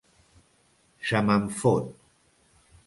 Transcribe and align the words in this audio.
Se 1.11 1.21
me'n 1.29 1.47
fot! 1.61 1.95